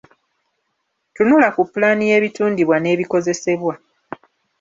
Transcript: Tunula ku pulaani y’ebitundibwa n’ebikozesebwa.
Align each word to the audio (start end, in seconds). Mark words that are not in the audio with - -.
Tunula 1.15 1.47
ku 1.55 1.61
pulaani 1.71 2.03
y’ebitundibwa 2.11 2.75
n’ebikozesebwa. 2.79 3.73